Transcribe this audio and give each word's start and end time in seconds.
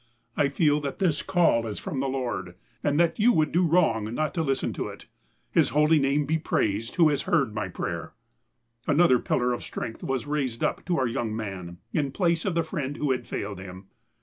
I 0.35 0.47
feel 0.49 0.81
that 0.81 0.97
this 0.97 1.21
call 1.21 1.67
is 1.67 1.77
from 1.77 1.99
the 1.99 2.09
Lord, 2.09 2.55
and 2.83 2.99
that 2.99 3.19
you 3.19 3.31
would 3.33 3.51
do 3.51 3.67
wrong 3.67 4.11
not 4.15 4.33
to 4.33 4.41
listen 4.41 4.73
to 4.73 4.87
it. 4.87 5.05
His 5.51 5.69
holy 5.69 5.99
name 5.99 6.25
be 6.25 6.39
praised 6.39 6.95
who 6.95 7.09
has 7.09 7.21
heard 7.29 7.53
my 7.53 7.67
prayer!" 7.67 8.13
Another 8.87 9.19
pillar 9.19 9.53
of 9.53 9.61
strength 9.63 10.03
was 10.03 10.25
raised 10.25 10.63
up 10.63 10.83
to 10.85 10.97
our 10.97 11.05
young 11.05 11.35
man, 11.35 11.77
in 11.93 12.11
place 12.11 12.45
of 12.45 12.55
the 12.55 12.63
friend 12.63 12.97
who 12.97 13.11
had 13.11 13.27
failed 13.27 13.59
him. 13.59 13.89